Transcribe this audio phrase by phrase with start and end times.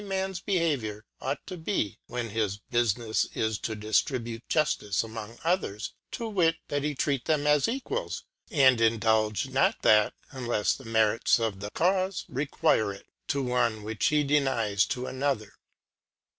[0.03, 5.03] Man's behaviour ought to be, when his bufinefs ^* ought to is to diftrihute Juftice
[5.03, 10.13] among others; to wit, '^^^^ that he treat them as Equals, and indulge not that^
[10.33, 14.23] aBJufiice unlefs the Merits of the Caufe require it^ to one^ in dlfirU which he
[14.23, 15.53] denies to another.